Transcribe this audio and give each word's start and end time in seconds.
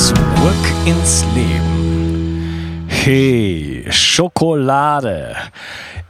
Zurück 0.00 0.16
ins 0.86 1.26
Leben. 1.34 2.86
Hey, 2.88 3.84
Schokolade. 3.90 5.36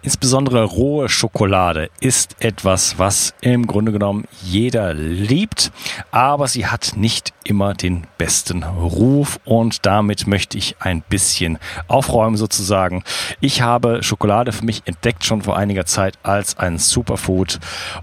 Insbesondere 0.01 0.63
rohe 0.63 1.09
Schokolade 1.09 1.91
ist 2.01 2.37
etwas, 2.39 3.01
was 3.01 3.35
im 3.41 3.67
Grunde 3.67 3.91
genommen 3.91 4.29
jeder 4.45 4.95
liebt, 4.95 5.73
aber 6.13 6.47
sie 6.47 6.69
hat 6.69 6.93
nicht 6.95 7.35
immer 7.43 7.75
den 7.75 8.07
besten 8.17 8.63
Ruf 8.63 9.41
und 9.45 9.85
damit 9.85 10.29
möchte 10.29 10.57
ich 10.57 10.77
ein 10.79 11.03
bisschen 11.03 11.59
aufräumen 11.89 12.37
sozusagen. 12.37 13.03
Ich 13.41 13.61
habe 13.61 14.05
Schokolade 14.05 14.53
für 14.53 14.65
mich 14.65 14.83
entdeckt 14.85 15.25
schon 15.25 15.43
vor 15.43 15.57
einiger 15.57 15.85
Zeit 15.85 16.17
als 16.23 16.57
ein 16.59 16.79
Superfood 16.79 17.59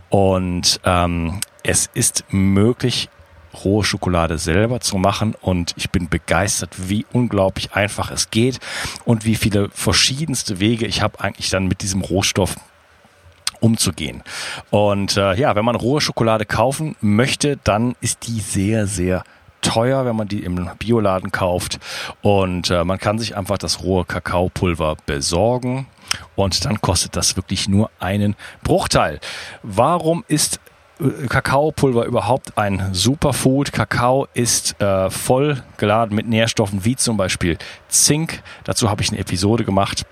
und 0.10 0.82
ähm, 0.84 1.40
es 1.64 1.90
ist 1.94 2.26
möglich, 2.30 3.08
rohe 3.64 3.84
Schokolade 3.84 4.38
selber 4.38 4.80
zu 4.80 4.98
machen 4.98 5.36
und 5.42 5.74
ich 5.78 5.90
bin 5.90 6.10
begeistert, 6.10 6.90
wie 6.90 7.06
unglaublich 7.12 7.74
einfach 7.74 8.12
es 8.12 8.30
geht 8.30 8.60
und 9.06 9.26
wie 9.26 9.36
viele 9.36 9.70
verschiedenste 9.70 10.60
Wege 10.60 10.86
ich 10.86 11.02
habe 11.02 11.20
eigentlich 11.20 11.50
dann 11.50 11.68
mit 11.68 11.82
diesem 11.82 12.02
Rohstoff 12.02 12.56
umzugehen. 13.60 14.24
Und 14.70 15.18
äh, 15.18 15.36
ja, 15.36 15.56
wenn 15.56 15.66
man 15.66 15.76
rohe 15.76 16.02
Schokolade 16.02 16.46
kaufen 16.46 16.96
möchte, 17.02 17.58
dann 17.64 17.96
ist 18.02 18.28
die 18.28 18.40
sehr, 18.40 18.88
sehr 18.88 19.24
teuer, 19.62 20.06
wenn 20.06 20.16
man 20.16 20.28
die 20.28 20.44
im 20.44 20.70
Bioladen 20.78 21.32
kauft. 21.32 21.80
Und 22.22 22.70
äh, 22.70 22.84
man 22.84 23.00
kann 23.00 23.20
sich 23.20 23.36
einfach 23.36 23.58
das 23.58 23.82
rohe 23.82 24.06
Kakaopulver 24.06 24.96
besorgen. 25.06 25.88
Und 26.36 26.64
dann 26.66 26.80
kostet 26.80 27.16
das 27.16 27.36
wirklich 27.36 27.68
nur 27.68 27.90
einen 28.00 28.36
Bruchteil. 28.64 29.20
Warum 29.64 30.24
ist 30.28 30.60
Kakaopulver 31.30 32.06
überhaupt 32.06 32.58
ein 32.58 32.90
Superfood. 32.92 33.72
Kakao 33.72 34.28
ist 34.34 34.80
äh, 34.82 35.10
voll 35.10 35.62
geladen 35.78 36.16
mit 36.16 36.28
Nährstoffen 36.28 36.86
wie 36.86 36.96
zum 36.96 37.18
Beispiel 37.18 37.58
Zink. 37.88 38.42
Dazu 38.64 38.90
habe 38.90 39.02
ich 39.02 39.10
eine 39.10 39.20
Episode 39.20 39.64
gemacht 39.64 40.06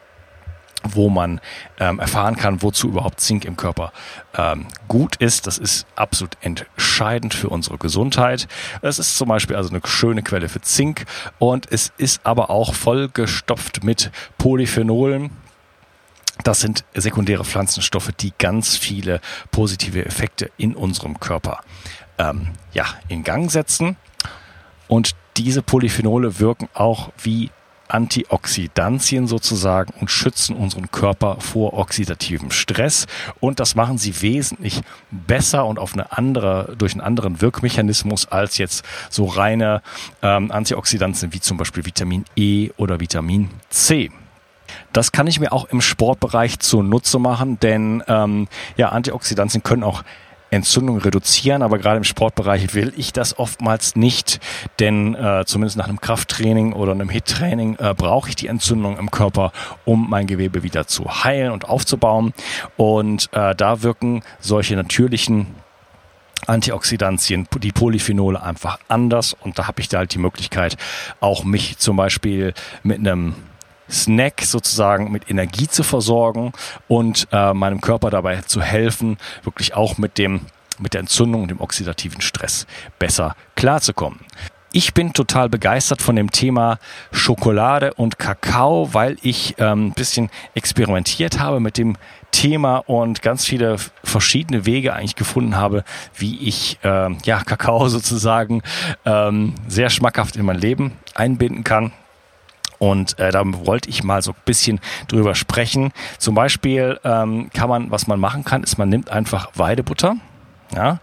wo 0.94 1.10
man 1.10 1.42
ähm, 1.80 2.00
erfahren 2.00 2.36
kann, 2.36 2.62
wozu 2.62 2.88
überhaupt 2.88 3.20
Zink 3.20 3.46
im 3.46 3.58
Körper 3.58 3.92
ähm, 4.38 4.68
gut 4.88 5.16
ist. 5.16 5.48
Das 5.48 5.58
ist 5.58 5.88
absolut 5.96 6.38
entscheidend 6.42 7.34
für 7.34 7.50
unsere 7.50 7.78
Gesundheit. 7.78 8.48
Es 8.82 9.00
ist 9.00 9.18
zum 9.18 9.30
Beispiel 9.30 9.56
also 9.56 9.70
eine 9.70 9.82
schöne 9.86 10.22
Quelle 10.22 10.50
für 10.50 10.62
Zink 10.62 11.06
und 11.40 11.72
es 11.72 11.92
ist 11.98 12.22
aber 12.24 12.50
auch 12.50 12.74
vollgestopft 12.74 13.84
mit 13.84 14.12
Polyphenolen. 14.38 15.32
Das 16.44 16.60
sind 16.60 16.84
sekundäre 16.94 17.46
Pflanzenstoffe, 17.46 18.12
die 18.20 18.34
ganz 18.38 18.76
viele 18.76 19.22
positive 19.52 20.06
Effekte 20.06 20.52
in 20.58 20.76
unserem 20.76 21.20
Körper 21.20 21.62
ähm, 22.18 22.50
ja, 22.74 22.86
in 23.08 23.24
Gang 23.24 23.50
setzen. 23.50 23.98
Und 24.88 25.16
diese 25.38 25.62
Polyphenole 25.62 26.40
wirken 26.40 26.70
auch 26.74 27.12
wie 27.22 27.50
Antioxidantien 27.88 29.28
sozusagen 29.28 29.94
und 30.00 30.10
schützen 30.10 30.56
unseren 30.56 30.90
Körper 30.92 31.38
vor 31.40 31.74
oxidativem 31.74 32.52
Stress. 32.52 33.06
Und 33.40 33.60
das 33.60 33.76
machen 33.76 33.98
sie 33.98 34.22
wesentlich 34.22 34.82
besser 35.12 35.66
und 35.66 35.78
auf 35.78 35.94
eine 35.94 36.12
andere, 36.12 36.76
durch 36.78 36.94
einen 36.94 37.02
anderen 37.02 37.42
Wirkmechanismus 37.42 38.28
als 38.28 38.58
jetzt 38.58 38.84
so 39.10 39.26
reine 39.26 39.82
ähm, 40.22 40.52
Antioxidantien 40.52 41.34
wie 41.34 41.40
zum 41.40 41.58
Beispiel 41.58 41.86
Vitamin 41.86 42.26
E 42.36 42.72
oder 42.78 43.00
Vitamin 43.00 43.50
C. 43.70 44.12
Das 44.94 45.12
kann 45.12 45.28
ich 45.28 45.40
mir 45.40 45.52
auch 45.52 45.66
im 45.66 45.82
Sportbereich 45.82 46.60
zunutze 46.60 47.20
machen, 47.20 47.60
denn 47.60 48.04
ähm, 48.08 48.48
ja, 48.78 48.90
Antioxidantien 48.90 49.64
können 49.64 49.84
auch 49.84 50.04
Entzündung 50.52 51.00
reduzieren, 51.00 51.62
aber 51.62 51.78
gerade 51.78 51.98
im 51.98 52.04
Sportbereich 52.04 52.74
will 52.74 52.94
ich 52.96 53.14
das 53.14 53.38
oftmals 53.38 53.96
nicht, 53.96 54.40
denn 54.80 55.16
äh, 55.16 55.44
zumindest 55.46 55.78
nach 55.78 55.88
einem 55.88 56.00
Krafttraining 56.00 56.74
oder 56.74 56.94
einem 56.94 57.10
HIT-Training 57.10 57.76
äh, 57.76 57.94
brauche 57.96 58.30
ich 58.30 58.36
die 58.36 58.48
Entzündung 58.48 58.98
im 58.98 59.12
Körper, 59.12 59.52
um 59.84 60.10
mein 60.10 60.28
Gewebe 60.28 60.64
wieder 60.64 60.88
zu 60.88 61.24
heilen 61.24 61.52
und 61.52 61.68
aufzubauen. 61.68 62.34
Und 62.78 63.30
äh, 63.34 63.56
da 63.56 63.82
wirken 63.82 64.24
solche 64.40 64.76
natürlichen 64.76 65.48
Antioxidantien, 66.48 67.48
die 67.62 67.72
Polyphenole 67.72 68.42
einfach 68.42 68.80
anders 68.88 69.34
und 69.34 69.58
da 69.58 69.68
habe 69.68 69.82
ich 69.82 69.90
da 69.90 70.00
halt 70.00 70.14
die 70.14 70.20
Möglichkeit, 70.20 70.78
auch 71.20 71.44
mich 71.44 71.80
zum 71.80 71.98
Beispiel 71.98 72.54
mit 72.84 73.00
einem 73.00 73.36
Snack 73.90 74.42
sozusagen 74.42 75.12
mit 75.12 75.30
Energie 75.30 75.68
zu 75.68 75.84
versorgen 75.84 76.54
und 76.88 77.28
äh, 77.32 77.54
meinem 77.54 77.82
Körper 77.82 78.10
dabei 78.10 78.42
zu 78.42 78.62
helfen, 78.62 79.18
wirklich 79.44 79.76
auch 79.76 79.98
mit 79.98 80.18
dem 80.18 80.42
mit 80.78 80.94
der 80.94 81.02
Entzündung 81.02 81.44
und 81.44 81.52
dem 81.52 81.62
oxidativen 81.62 82.20
Stress 82.20 82.68
besser 83.00 83.36
klarzukommen. 83.56 84.20
Ich 84.72 84.94
bin 84.94 85.14
total 85.14 85.48
begeistert 85.48 86.02
von 86.02 86.18
dem 86.18 86.32
Thema 86.32 86.80
Schokolade 87.14 87.94
und 87.94 88.20
Kakao, 88.20 88.90
weil 88.94 89.16
ich 89.22 89.56
ähm, 89.58 89.88
ein 89.88 89.94
bisschen 89.94 90.30
experimentiert 90.54 91.40
habe 91.40 91.62
mit 91.62 91.78
dem 91.78 91.96
Thema 92.32 92.80
und 92.80 93.22
ganz 93.22 93.46
viele 93.46 93.78
verschiedene 94.04 94.66
Wege 94.66 94.92
eigentlich 94.92 95.16
gefunden 95.16 95.56
habe, 95.56 95.86
wie 96.18 96.38
ich 96.40 96.78
äh, 96.84 97.10
ja 97.24 97.42
Kakao 97.46 97.88
sozusagen 97.88 98.64
ähm, 99.06 99.56
sehr 99.70 99.90
schmackhaft 99.90 100.36
in 100.36 100.44
mein 100.44 100.60
Leben 100.60 100.92
einbinden 101.14 101.64
kann. 101.64 101.94
Und 102.80 103.18
äh, 103.20 103.32
da 103.32 103.44
wollte 103.46 103.90
ich 103.90 104.04
mal 104.04 104.22
so 104.22 104.32
ein 104.32 104.38
bisschen 104.46 104.80
drüber 105.08 105.36
sprechen. 105.36 105.92
Zum 106.18 106.36
Beispiel 106.36 107.00
ähm, 107.04 107.50
kann 107.54 107.70
man, 107.70 107.92
was 107.92 108.08
man 108.08 108.20
machen 108.20 108.44
kann, 108.44 108.64
ist, 108.64 108.78
man 108.78 108.90
nimmt 108.90 109.10
einfach 109.10 109.50
Weidebutter, 109.56 110.16
ja, 110.74 111.00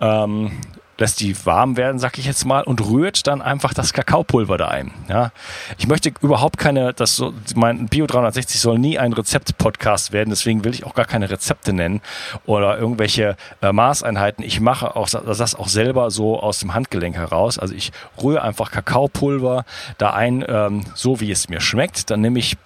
ähm, 0.00 0.52
lässt 1.00 1.20
die 1.20 1.34
warm 1.46 1.76
werden, 1.76 1.98
sag 1.98 2.18
ich 2.18 2.26
jetzt 2.26 2.44
mal, 2.44 2.62
und 2.62 2.80
rührt 2.86 3.26
dann 3.26 3.42
einfach 3.42 3.74
das 3.74 3.92
Kakaopulver 3.92 4.58
da 4.58 4.68
ein. 4.68 4.92
Ja. 5.08 5.32
Ich 5.78 5.88
möchte 5.88 6.12
überhaupt 6.20 6.58
keine, 6.58 6.92
das 6.92 7.16
so, 7.16 7.32
mein 7.56 7.88
Bio 7.88 8.06
360 8.06 8.60
soll 8.60 8.78
nie 8.78 8.98
ein 8.98 9.12
Rezept-Podcast 9.12 10.12
werden, 10.12 10.30
deswegen 10.30 10.62
will 10.62 10.74
ich 10.74 10.84
auch 10.84 10.94
gar 10.94 11.06
keine 11.06 11.30
Rezepte 11.30 11.72
nennen 11.72 12.02
oder 12.44 12.78
irgendwelche 12.78 13.36
äh, 13.62 13.72
Maßeinheiten. 13.72 14.44
Ich 14.44 14.60
mache 14.60 14.94
auch 14.94 15.08
das 15.08 15.54
auch 15.54 15.68
selber 15.68 16.10
so 16.10 16.38
aus 16.38 16.60
dem 16.60 16.74
Handgelenk 16.74 17.16
heraus. 17.16 17.58
Also 17.58 17.74
ich 17.74 17.92
rühre 18.22 18.42
einfach 18.42 18.70
Kakaopulver 18.70 19.64
da 19.98 20.10
ein, 20.10 20.44
ähm, 20.46 20.84
so 20.94 21.20
wie 21.20 21.30
es 21.30 21.48
mir 21.48 21.60
schmeckt. 21.60 22.10
Dann 22.10 22.20
nehme 22.20 22.38
ich 22.38 22.58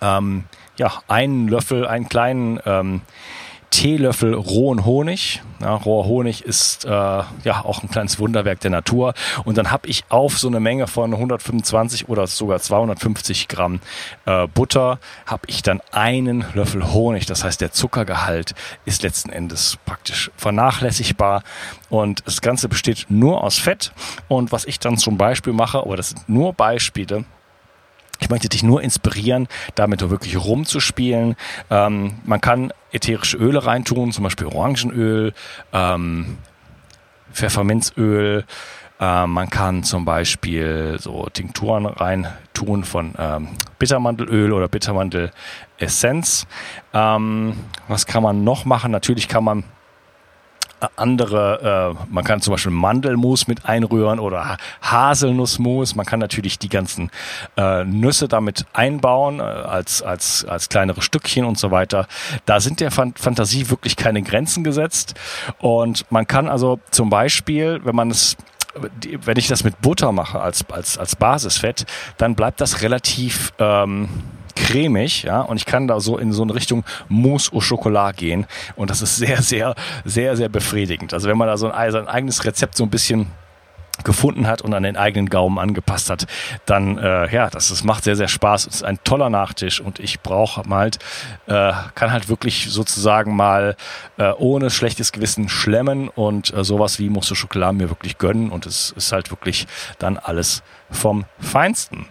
ähm, 0.00 0.44
ja 0.78 0.92
einen 1.08 1.48
Löffel, 1.48 1.86
einen 1.86 2.08
kleinen 2.08 2.58
ähm, 2.64 3.02
Teelöffel 3.74 4.34
rohen 4.34 4.84
Honig. 4.84 5.42
Ja, 5.60 5.74
roher 5.74 6.06
Honig 6.06 6.44
ist 6.44 6.84
äh, 6.84 6.88
ja 6.88 7.64
auch 7.64 7.82
ein 7.82 7.90
kleines 7.90 8.20
Wunderwerk 8.20 8.60
der 8.60 8.70
Natur. 8.70 9.14
Und 9.44 9.58
dann 9.58 9.72
habe 9.72 9.88
ich 9.88 10.04
auf 10.10 10.38
so 10.38 10.46
eine 10.46 10.60
Menge 10.60 10.86
von 10.86 11.12
125 11.12 12.08
oder 12.08 12.28
sogar 12.28 12.60
250 12.60 13.48
Gramm 13.48 13.80
äh, 14.26 14.46
Butter, 14.46 15.00
habe 15.26 15.42
ich 15.48 15.62
dann 15.62 15.80
einen 15.90 16.44
Löffel 16.54 16.92
Honig. 16.92 17.26
Das 17.26 17.42
heißt, 17.42 17.60
der 17.60 17.72
Zuckergehalt 17.72 18.54
ist 18.84 19.02
letzten 19.02 19.30
Endes 19.30 19.76
praktisch 19.84 20.30
vernachlässigbar. 20.36 21.42
Und 21.90 22.22
das 22.26 22.40
Ganze 22.42 22.68
besteht 22.68 23.06
nur 23.08 23.42
aus 23.42 23.58
Fett. 23.58 23.90
Und 24.28 24.52
was 24.52 24.66
ich 24.66 24.78
dann 24.78 24.98
zum 24.98 25.18
Beispiel 25.18 25.52
mache, 25.52 25.78
aber 25.78 25.96
das 25.96 26.10
sind 26.10 26.28
nur 26.28 26.52
Beispiele, 26.52 27.24
ich 28.20 28.30
möchte 28.30 28.48
dich 28.48 28.62
nur 28.62 28.82
inspirieren, 28.82 29.48
damit 29.74 30.08
wirklich 30.08 30.36
rumzuspielen. 30.36 31.36
Ähm, 31.70 32.14
man 32.24 32.40
kann 32.40 32.72
ätherische 32.92 33.36
Öle 33.36 33.66
reintun, 33.66 34.12
zum 34.12 34.24
Beispiel 34.24 34.46
Orangenöl, 34.46 35.32
ähm, 35.72 36.38
Pfefferminzöl. 37.32 38.44
Äh, 39.00 39.26
man 39.26 39.50
kann 39.50 39.82
zum 39.82 40.04
Beispiel 40.04 40.96
so 41.00 41.26
Tinkturen 41.32 41.86
reintun 41.86 42.84
von 42.84 43.14
ähm, 43.18 43.48
Bittermandelöl 43.78 44.52
oder 44.52 44.68
Bittermandelessenz. 44.68 46.46
Ähm, 46.92 47.54
was 47.88 48.06
kann 48.06 48.22
man 48.22 48.44
noch 48.44 48.64
machen? 48.64 48.92
Natürlich 48.92 49.28
kann 49.28 49.44
man 49.44 49.64
andere, 50.96 51.96
äh, 51.98 52.04
man 52.12 52.24
kann 52.24 52.40
zum 52.40 52.52
Beispiel 52.52 52.72
Mandelmus 52.72 53.46
mit 53.46 53.66
einrühren 53.66 54.18
oder 54.18 54.56
Haselnussmus. 54.82 55.94
Man 55.94 56.06
kann 56.06 56.20
natürlich 56.20 56.58
die 56.58 56.68
ganzen 56.68 57.10
äh, 57.56 57.84
Nüsse 57.84 58.28
damit 58.28 58.66
einbauen 58.72 59.40
äh, 59.40 59.42
als, 59.42 60.02
als, 60.02 60.44
als 60.44 60.68
kleinere 60.68 61.02
Stückchen 61.02 61.44
und 61.44 61.58
so 61.58 61.70
weiter. 61.70 62.06
Da 62.46 62.60
sind 62.60 62.80
der 62.80 62.90
Fan 62.90 63.14
Fantasie 63.16 63.70
wirklich 63.70 63.96
keine 63.96 64.22
Grenzen 64.22 64.64
gesetzt. 64.64 65.14
Und 65.58 66.10
man 66.10 66.26
kann 66.26 66.48
also 66.48 66.80
zum 66.90 67.10
Beispiel, 67.10 67.80
wenn 67.84 67.96
man 67.96 68.10
es 68.10 68.36
wenn 69.24 69.36
ich 69.36 69.46
das 69.46 69.62
mit 69.62 69.80
Butter 69.80 70.10
mache 70.10 70.40
als, 70.40 70.68
als, 70.68 70.98
als 70.98 71.14
Basisfett, 71.14 71.86
dann 72.18 72.34
bleibt 72.34 72.60
das 72.60 72.82
relativ 72.82 73.52
ähm, 73.60 74.08
cremig, 74.56 75.24
ja, 75.24 75.40
und 75.40 75.56
ich 75.56 75.66
kann 75.66 75.88
da 75.88 76.00
so 76.00 76.18
in 76.18 76.32
so 76.32 76.42
eine 76.42 76.54
Richtung 76.54 76.84
Mousse 77.08 77.52
au 77.52 77.60
Chocolat 77.60 78.16
gehen 78.16 78.46
und 78.76 78.90
das 78.90 79.02
ist 79.02 79.16
sehr, 79.16 79.42
sehr, 79.42 79.74
sehr, 80.04 80.36
sehr 80.36 80.48
befriedigend. 80.48 81.12
Also 81.12 81.28
wenn 81.28 81.38
man 81.38 81.48
da 81.48 81.56
so 81.56 81.70
ein, 81.70 81.92
sein 81.92 82.08
eigenes 82.08 82.44
Rezept 82.44 82.76
so 82.76 82.84
ein 82.84 82.90
bisschen 82.90 83.26
gefunden 84.04 84.46
hat 84.46 84.62
und 84.62 84.74
an 84.74 84.82
den 84.82 84.96
eigenen 84.96 85.28
Gaumen 85.28 85.58
angepasst 85.58 86.10
hat, 86.10 86.26
dann 86.66 86.98
äh, 86.98 87.32
ja, 87.32 87.50
das, 87.50 87.68
das 87.68 87.84
macht 87.84 88.04
sehr 88.04 88.16
sehr 88.16 88.28
Spaß. 88.28 88.66
Es 88.66 88.76
ist 88.76 88.84
ein 88.84 88.98
toller 89.04 89.30
Nachtisch 89.30 89.80
und 89.80 89.98
ich 89.98 90.20
brauche 90.20 90.62
halt 90.68 90.98
äh, 91.46 91.72
kann 91.94 92.12
halt 92.12 92.28
wirklich 92.28 92.70
sozusagen 92.70 93.36
mal 93.36 93.76
äh, 94.16 94.30
ohne 94.32 94.70
schlechtes 94.70 95.12
Gewissen 95.12 95.48
schlemmen 95.48 96.08
und 96.08 96.52
äh, 96.54 96.64
sowas 96.64 96.98
wie 96.98 97.08
Mousse 97.08 97.34
Schokolade 97.34 97.76
mir 97.76 97.90
wirklich 97.90 98.18
gönnen 98.18 98.50
und 98.50 98.66
es 98.66 98.90
ist 98.96 99.12
halt 99.12 99.30
wirklich 99.30 99.66
dann 99.98 100.18
alles 100.18 100.62
vom 100.90 101.24
Feinsten. 101.40 102.06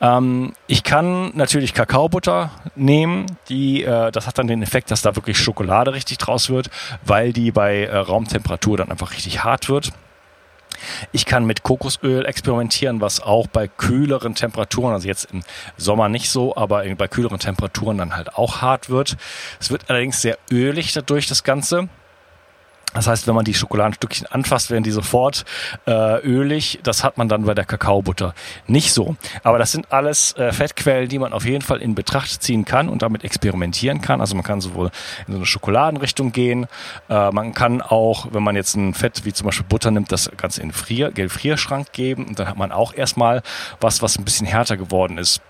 Ähm, 0.00 0.52
ich 0.66 0.82
kann 0.84 1.32
natürlich 1.34 1.74
Kakaobutter 1.74 2.50
nehmen, 2.76 3.26
die 3.48 3.84
äh, 3.84 4.10
das 4.10 4.26
hat 4.26 4.38
dann 4.38 4.46
den 4.46 4.62
Effekt, 4.62 4.90
dass 4.90 5.02
da 5.02 5.16
wirklich 5.16 5.38
Schokolade 5.38 5.92
richtig 5.92 6.18
draus 6.18 6.50
wird, 6.50 6.70
weil 7.04 7.32
die 7.32 7.50
bei 7.50 7.84
äh, 7.84 7.96
Raumtemperatur 7.96 8.76
dann 8.76 8.90
einfach 8.90 9.12
richtig 9.12 9.44
hart 9.44 9.68
wird. 9.68 9.92
Ich 11.12 11.26
kann 11.26 11.44
mit 11.44 11.62
Kokosöl 11.62 12.26
experimentieren, 12.26 13.00
was 13.00 13.20
auch 13.20 13.46
bei 13.46 13.68
kühleren 13.68 14.34
Temperaturen, 14.34 14.92
also 14.94 15.08
jetzt 15.08 15.28
im 15.32 15.42
Sommer 15.76 16.08
nicht 16.08 16.30
so, 16.30 16.56
aber 16.56 16.84
bei 16.94 17.08
kühleren 17.08 17.38
Temperaturen 17.38 17.98
dann 17.98 18.16
halt 18.16 18.34
auch 18.34 18.62
hart 18.62 18.90
wird. 18.90 19.16
Es 19.60 19.70
wird 19.70 19.88
allerdings 19.88 20.20
sehr 20.20 20.38
ölig 20.50 20.92
dadurch 20.92 21.26
das 21.26 21.44
Ganze. 21.44 21.88
Das 22.94 23.06
heißt, 23.06 23.26
wenn 23.26 23.34
man 23.34 23.44
die 23.44 23.54
Schokoladenstückchen 23.54 24.26
anfasst, 24.26 24.70
werden 24.70 24.82
die 24.82 24.90
sofort 24.90 25.44
äh, 25.86 26.20
ölig. 26.22 26.80
Das 26.82 27.04
hat 27.04 27.18
man 27.18 27.28
dann 27.28 27.44
bei 27.44 27.54
der 27.54 27.66
Kakaobutter 27.66 28.34
nicht 28.66 28.92
so. 28.92 29.16
Aber 29.42 29.58
das 29.58 29.72
sind 29.72 29.92
alles 29.92 30.34
äh, 30.36 30.52
Fettquellen, 30.52 31.08
die 31.08 31.18
man 31.18 31.34
auf 31.34 31.44
jeden 31.44 31.62
Fall 31.62 31.82
in 31.82 31.94
Betracht 31.94 32.42
ziehen 32.42 32.64
kann 32.64 32.88
und 32.88 33.02
damit 33.02 33.24
experimentieren 33.24 34.00
kann. 34.00 34.20
Also 34.20 34.34
man 34.34 34.44
kann 34.44 34.62
sowohl 34.62 34.90
in 35.26 35.34
so 35.34 35.38
eine 35.38 35.46
Schokoladenrichtung 35.46 36.32
gehen. 36.32 36.66
Äh, 37.10 37.30
man 37.30 37.52
kann 37.52 37.82
auch, 37.82 38.28
wenn 38.32 38.42
man 38.42 38.56
jetzt 38.56 38.74
ein 38.74 38.94
Fett 38.94 39.24
wie 39.24 39.34
zum 39.34 39.44
Beispiel 39.44 39.66
Butter 39.68 39.90
nimmt, 39.90 40.10
das 40.10 40.30
Ganze 40.36 40.62
in 40.62 40.72
Frier, 40.72 41.12
Gelfrierschrank 41.12 41.92
geben. 41.92 42.24
Und 42.24 42.38
dann 42.38 42.48
hat 42.48 42.56
man 42.56 42.72
auch 42.72 42.94
erstmal 42.94 43.42
was, 43.80 44.00
was 44.00 44.18
ein 44.18 44.24
bisschen 44.24 44.46
härter 44.46 44.78
geworden 44.78 45.18
ist. 45.18 45.42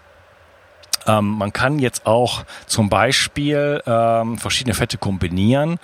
Ähm, 1.08 1.30
man 1.30 1.52
kann 1.52 1.78
jetzt 1.78 2.06
auch 2.06 2.44
zum 2.66 2.88
Beispiel 2.88 3.82
ähm, 3.86 4.38
verschiedene 4.38 4.74
Fette 4.74 4.98
kombinieren 4.98 5.78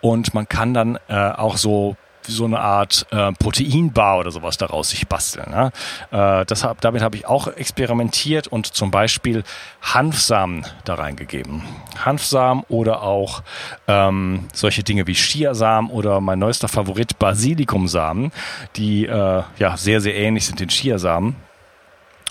und 0.00 0.32
man 0.34 0.48
kann 0.48 0.72
dann 0.72 0.98
äh, 1.08 1.30
auch 1.32 1.56
so 1.56 1.96
so 2.28 2.44
eine 2.44 2.60
Art 2.60 3.06
äh, 3.10 3.32
Proteinbar 3.32 4.18
oder 4.18 4.30
sowas 4.30 4.56
daraus 4.56 4.90
sich 4.90 5.08
basteln. 5.08 5.50
Ne? 5.50 5.72
Äh, 6.10 6.44
das 6.44 6.64
hab, 6.64 6.80
damit 6.80 7.02
habe 7.02 7.16
ich 7.16 7.26
auch 7.26 7.48
experimentiert 7.48 8.46
und 8.46 8.66
zum 8.66 8.90
Beispiel 8.90 9.44
Hanfsamen 9.80 10.64
da 10.84 10.94
reingegeben. 10.94 11.62
Hanfsamen 12.04 12.64
oder 12.68 13.02
auch 13.02 13.42
ähm, 13.86 14.48
solche 14.52 14.82
Dinge 14.82 15.06
wie 15.06 15.14
Chiasamen 15.14 15.90
oder 15.90 16.20
mein 16.20 16.38
neuester 16.38 16.68
Favorit 16.68 17.18
Basilikumsamen, 17.18 18.30
die 18.76 19.06
äh, 19.06 19.42
ja 19.58 19.76
sehr, 19.76 20.00
sehr 20.00 20.14
ähnlich 20.14 20.46
sind 20.46 20.60
den 20.60 20.68
Chiasamen 20.68 21.47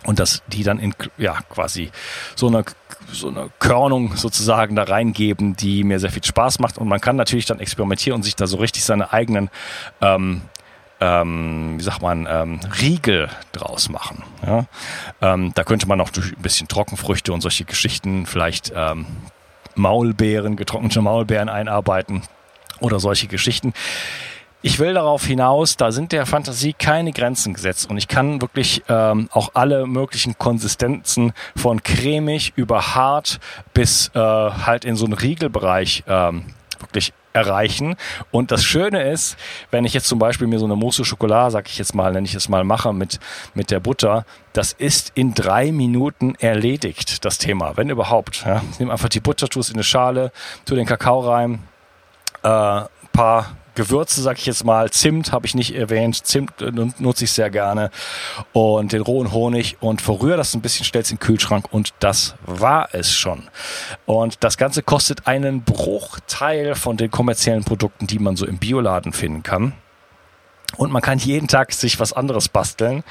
und 0.05 0.19
dass 0.19 0.43
die 0.47 0.63
dann 0.63 0.79
in 0.79 0.93
ja 1.17 1.39
quasi 1.49 1.91
so 2.35 2.47
eine 2.47 2.63
so 3.11 3.29
eine 3.29 3.49
Körnung 3.59 4.15
sozusagen 4.17 4.75
da 4.75 4.83
reingeben, 4.83 5.55
die 5.55 5.83
mir 5.83 5.99
sehr 5.99 6.11
viel 6.11 6.23
Spaß 6.23 6.59
macht 6.59 6.77
und 6.77 6.87
man 6.87 6.99
kann 6.99 7.15
natürlich 7.15 7.45
dann 7.45 7.59
experimentieren 7.59 8.17
und 8.17 8.23
sich 8.23 8.35
da 8.35 8.47
so 8.47 8.57
richtig 8.57 8.83
seine 8.83 9.13
eigenen 9.13 9.49
ähm, 10.01 10.41
ähm, 10.99 11.75
wie 11.77 11.83
sagt 11.83 12.01
man, 12.01 12.27
ähm, 12.29 12.59
Riegel 12.81 13.29
draus 13.51 13.89
machen. 13.89 14.23
Ja? 14.45 14.65
Ähm, 15.21 15.51
da 15.53 15.63
könnte 15.63 15.87
man 15.87 16.01
auch 16.01 16.09
durch 16.09 16.31
ein 16.31 16.41
bisschen 16.41 16.67
Trockenfrüchte 16.67 17.33
und 17.33 17.41
solche 17.41 17.65
Geschichten, 17.65 18.25
vielleicht 18.25 18.73
ähm, 18.75 19.05
Maulbeeren, 19.75 20.55
getrocknete 20.55 21.01
Maulbeeren 21.01 21.49
einarbeiten 21.49 22.23
oder 22.79 22.99
solche 22.99 23.27
Geschichten 23.27 23.73
ich 24.61 24.79
will 24.79 24.93
darauf 24.93 25.25
hinaus, 25.25 25.77
da 25.77 25.91
sind 25.91 26.11
der 26.11 26.25
Fantasie 26.25 26.73
keine 26.73 27.11
Grenzen 27.11 27.53
gesetzt 27.53 27.89
und 27.89 27.97
ich 27.97 28.07
kann 28.07 28.41
wirklich 28.41 28.83
ähm, 28.89 29.29
auch 29.31 29.51
alle 29.53 29.85
möglichen 29.85 30.37
Konsistenzen 30.37 31.33
von 31.55 31.83
cremig 31.83 32.53
über 32.55 32.95
hart 32.95 33.39
bis 33.73 34.09
äh, 34.15 34.19
halt 34.19 34.83
in 34.85 34.95
so 34.95 35.05
einen 35.05 35.13
Riegelbereich 35.13 36.03
ähm, 36.07 36.45
wirklich 36.79 37.13
erreichen. 37.33 37.95
Und 38.31 38.51
das 38.51 38.63
Schöne 38.63 39.09
ist, 39.11 39.37
wenn 39.69 39.85
ich 39.85 39.93
jetzt 39.93 40.07
zum 40.07 40.17
Beispiel 40.17 40.47
mir 40.47 40.59
so 40.59 40.65
eine 40.65 40.75
Mousse 40.75 41.05
Schokolade, 41.05 41.51
sag 41.51 41.69
ich 41.69 41.77
jetzt 41.77 41.93
mal, 41.93 42.13
wenn 42.13 42.25
ich 42.25 42.33
es 42.33 42.49
mal 42.49 42.63
mache 42.63 42.93
mit, 42.93 43.19
mit 43.53 43.69
der 43.69 43.79
Butter, 43.79 44.25
das 44.53 44.73
ist 44.73 45.11
in 45.13 45.33
drei 45.33 45.71
Minuten 45.71 46.35
erledigt, 46.35 47.23
das 47.25 47.37
Thema, 47.37 47.77
wenn 47.77 47.89
überhaupt. 47.89 48.43
Ja. 48.45 48.63
Nehme 48.79 48.91
einfach 48.91 49.09
die 49.09 49.19
Butter, 49.19 49.47
tue 49.47 49.61
es 49.61 49.69
in 49.69 49.75
eine 49.75 49.83
Schale, 49.83 50.31
tue 50.65 50.77
den 50.77 50.87
Kakao 50.87 51.19
rein, 51.19 51.59
äh, 52.41 52.81
paar 53.13 53.55
Gewürze, 53.77 54.21
sag 54.21 54.39
ich 54.39 54.45
jetzt 54.45 54.65
mal. 54.65 54.89
Zimt 54.91 55.31
habe 55.31 55.45
ich 55.45 55.55
nicht 55.55 55.73
erwähnt. 55.73 56.25
Zimt 56.25 56.61
äh, 56.61 56.71
nutze 56.99 57.23
ich 57.23 57.31
sehr 57.31 57.49
gerne. 57.49 57.91
Und 58.51 58.91
den 58.91 59.01
rohen 59.01 59.31
Honig 59.31 59.77
und 59.79 60.01
verrühre 60.01 60.35
das 60.35 60.53
ein 60.53 60.61
bisschen, 60.61 60.83
stell's 60.83 61.11
in 61.11 61.17
den 61.17 61.21
Kühlschrank 61.21 61.67
und 61.71 61.93
das 61.99 62.35
war 62.45 62.89
es 62.91 63.13
schon. 63.13 63.43
Und 64.05 64.43
das 64.43 64.57
Ganze 64.57 64.81
kostet 64.83 65.27
einen 65.27 65.61
Bruchteil 65.63 66.75
von 66.75 66.97
den 66.97 67.11
kommerziellen 67.11 67.63
Produkten, 67.63 68.07
die 68.07 68.19
man 68.19 68.35
so 68.35 68.45
im 68.45 68.57
Bioladen 68.57 69.13
finden 69.13 69.43
kann. 69.43 69.73
Und 70.75 70.91
man 70.91 71.01
kann 71.01 71.17
jeden 71.17 71.47
Tag 71.47 71.71
sich 71.71 71.99
was 71.99 72.11
anderes 72.11 72.49
basteln. 72.49 73.03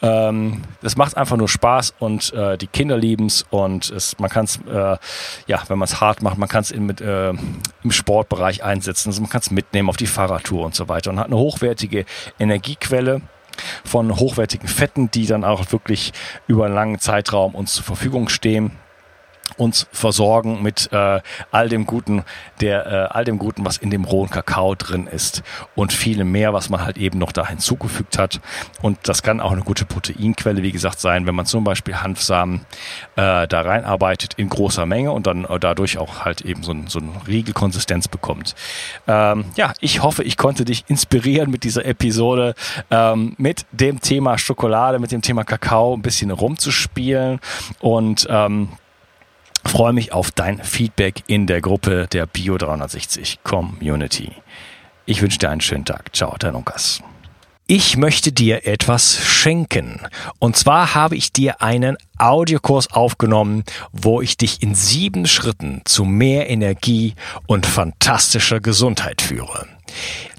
Ähm, 0.00 0.62
das 0.82 0.96
macht 0.96 1.16
einfach 1.16 1.36
nur 1.36 1.48
Spaß 1.48 1.94
und 1.98 2.32
äh, 2.32 2.56
die 2.56 2.68
Kinder 2.68 2.96
lieben's 2.96 3.44
und 3.50 3.90
es, 3.90 4.18
man 4.18 4.30
kann 4.30 4.44
es, 4.44 4.60
äh, 4.66 4.96
ja, 5.46 5.62
wenn 5.66 5.78
man 5.78 5.86
es 5.86 6.00
hart 6.00 6.22
macht, 6.22 6.38
man 6.38 6.48
kann 6.48 6.62
es 6.62 6.70
äh, 6.70 7.30
im 7.82 7.90
Sportbereich 7.90 8.62
einsetzen. 8.62 9.08
Also 9.08 9.20
man 9.20 9.30
kann 9.30 9.40
es 9.40 9.50
mitnehmen 9.50 9.88
auf 9.88 9.96
die 9.96 10.06
Fahrradtour 10.06 10.64
und 10.64 10.74
so 10.74 10.88
weiter 10.88 11.10
und 11.10 11.18
hat 11.18 11.26
eine 11.26 11.36
hochwertige 11.36 12.06
Energiequelle 12.38 13.20
von 13.84 14.16
hochwertigen 14.16 14.68
Fetten, 14.68 15.10
die 15.10 15.26
dann 15.26 15.44
auch 15.44 15.72
wirklich 15.72 16.12
über 16.46 16.66
einen 16.66 16.74
langen 16.74 16.98
Zeitraum 17.00 17.54
uns 17.54 17.74
zur 17.74 17.84
Verfügung 17.84 18.28
stehen 18.28 18.70
uns 19.56 19.86
versorgen 19.92 20.62
mit 20.62 20.90
äh, 20.92 21.20
all 21.50 21.68
dem 21.68 21.86
Guten, 21.86 22.24
der 22.60 22.86
äh, 22.86 22.90
all 23.10 23.24
dem 23.24 23.38
Guten, 23.38 23.64
was 23.64 23.76
in 23.76 23.90
dem 23.90 24.04
rohen 24.04 24.30
Kakao 24.30 24.74
drin 24.74 25.06
ist 25.06 25.42
und 25.74 25.92
vielem 25.92 26.30
mehr, 26.32 26.52
was 26.52 26.70
man 26.70 26.84
halt 26.84 26.98
eben 26.98 27.18
noch 27.18 27.32
da 27.32 27.46
hinzugefügt 27.46 28.18
hat. 28.18 28.40
Und 28.80 28.98
das 29.04 29.22
kann 29.22 29.40
auch 29.40 29.52
eine 29.52 29.62
gute 29.62 29.84
Proteinquelle, 29.84 30.62
wie 30.62 30.72
gesagt, 30.72 31.00
sein, 31.00 31.26
wenn 31.26 31.34
man 31.34 31.46
zum 31.46 31.64
Beispiel 31.64 31.96
Hanfsamen 31.96 32.60
äh, 33.16 33.46
da 33.46 33.60
reinarbeitet 33.60 34.34
in 34.34 34.48
großer 34.48 34.86
Menge 34.86 35.12
und 35.12 35.26
dann 35.26 35.44
äh, 35.44 35.58
dadurch 35.58 35.98
auch 35.98 36.24
halt 36.24 36.42
eben 36.42 36.62
so, 36.62 36.74
so 36.86 36.98
eine 36.98 37.10
Riegelkonsistenz 37.26 38.08
bekommt. 38.08 38.54
Ähm, 39.06 39.44
ja, 39.56 39.72
ich 39.80 40.02
hoffe, 40.02 40.22
ich 40.22 40.36
konnte 40.36 40.64
dich 40.64 40.84
inspirieren 40.88 41.50
mit 41.50 41.64
dieser 41.64 41.84
Episode, 41.84 42.54
ähm, 42.90 43.34
mit 43.38 43.66
dem 43.72 44.00
Thema 44.00 44.38
Schokolade, 44.38 44.98
mit 44.98 45.12
dem 45.12 45.22
Thema 45.22 45.44
Kakao 45.44 45.94
ein 45.94 46.02
bisschen 46.02 46.30
rumzuspielen 46.30 47.40
und 47.80 48.26
ähm, 48.30 48.68
freue 49.64 49.92
mich 49.92 50.12
auf 50.12 50.30
dein 50.30 50.62
Feedback 50.62 51.22
in 51.26 51.46
der 51.46 51.60
Gruppe 51.60 52.06
der 52.12 52.26
Bio 52.26 52.58
360 52.58 53.40
Community. 53.42 54.32
Ich 55.06 55.22
wünsche 55.22 55.38
dir 55.38 55.50
einen 55.50 55.60
schönen 55.60 55.84
Tag. 55.84 56.14
Ciao, 56.14 56.34
dein 56.38 56.52
Lukas. 56.52 57.02
Ich 57.66 57.96
möchte 57.96 58.32
dir 58.32 58.66
etwas 58.66 59.16
schenken. 59.24 60.00
Und 60.38 60.56
zwar 60.56 60.94
habe 60.94 61.16
ich 61.16 61.32
dir 61.32 61.62
einen 61.62 61.96
Audiokurs 62.18 62.92
aufgenommen, 62.92 63.64
wo 63.92 64.20
ich 64.20 64.36
dich 64.36 64.62
in 64.62 64.74
sieben 64.74 65.26
Schritten 65.26 65.80
zu 65.84 66.04
mehr 66.04 66.50
Energie 66.50 67.14
und 67.46 67.64
fantastischer 67.64 68.60
Gesundheit 68.60 69.22
führe. 69.22 69.66